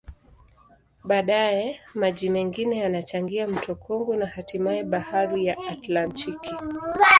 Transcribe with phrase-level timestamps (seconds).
[1.03, 6.55] Baadaye, maji mengine yanachangia mto Kongo na hatimaye Bahari ya Atlantiki.